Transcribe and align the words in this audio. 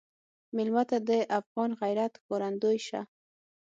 مېلمه 0.55 0.83
ته 0.89 0.97
د 1.09 1.11
افغان 1.39 1.71
غیرت 1.81 2.13
ښکارندوی 2.21 2.77
شه. 2.87 3.01